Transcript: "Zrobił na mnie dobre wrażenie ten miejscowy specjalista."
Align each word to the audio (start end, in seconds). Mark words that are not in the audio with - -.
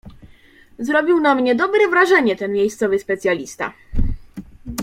"Zrobił 0.79 1.19
na 1.19 1.35
mnie 1.35 1.55
dobre 1.55 1.87
wrażenie 1.87 2.35
ten 2.35 2.53
miejscowy 2.53 2.99
specjalista." 2.99 3.73